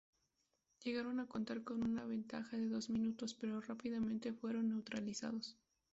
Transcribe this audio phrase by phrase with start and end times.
[0.83, 5.59] Llegaron a contar con una ventaja de dos minutos, pero rápidamente fueron neutralizados.